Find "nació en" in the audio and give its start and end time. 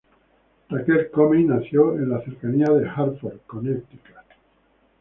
1.45-2.09